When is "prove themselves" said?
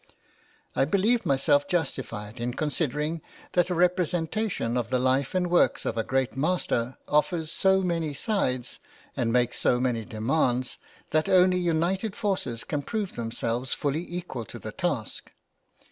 12.81-13.75